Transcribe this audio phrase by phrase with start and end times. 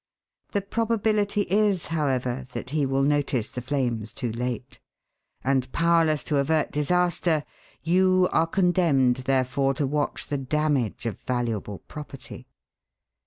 [0.53, 4.79] The probability is, however, that he will notice the flames too late.
[5.43, 7.45] And powerless to avert disaster,
[7.83, 12.47] you are condemned, therefore, to watch the damage of valuable property.